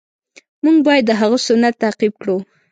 مونږ 0.63 0.77
باید 0.87 1.03
د 1.07 1.11
هغه 1.21 1.37
سنت 1.47 1.73
تعقیب 1.83 2.13
کړو. 2.21 2.37